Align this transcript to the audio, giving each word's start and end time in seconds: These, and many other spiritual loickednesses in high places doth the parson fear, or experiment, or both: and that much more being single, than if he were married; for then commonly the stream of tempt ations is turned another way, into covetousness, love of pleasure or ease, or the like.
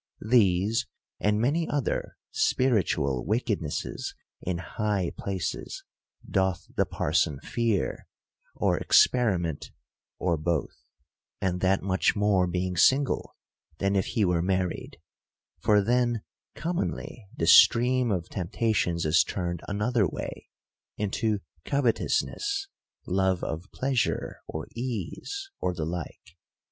These, 0.31 0.87
and 1.19 1.39
many 1.39 1.69
other 1.69 2.17
spiritual 2.31 3.23
loickednesses 3.23 4.15
in 4.41 4.57
high 4.57 5.11
places 5.15 5.83
doth 6.27 6.65
the 6.75 6.87
parson 6.87 7.39
fear, 7.41 8.07
or 8.55 8.79
experiment, 8.79 9.69
or 10.17 10.37
both: 10.37 10.73
and 11.39 11.61
that 11.61 11.83
much 11.83 12.15
more 12.15 12.47
being 12.47 12.75
single, 12.75 13.35
than 13.77 13.95
if 13.95 14.07
he 14.07 14.25
were 14.25 14.41
married; 14.41 14.97
for 15.59 15.83
then 15.83 16.23
commonly 16.55 17.27
the 17.37 17.45
stream 17.45 18.09
of 18.09 18.27
tempt 18.27 18.55
ations 18.57 19.05
is 19.05 19.23
turned 19.23 19.61
another 19.67 20.07
way, 20.07 20.49
into 20.97 21.41
covetousness, 21.63 22.69
love 23.05 23.43
of 23.43 23.71
pleasure 23.71 24.39
or 24.47 24.67
ease, 24.73 25.51
or 25.59 25.75
the 25.75 25.85
like. 25.85 26.35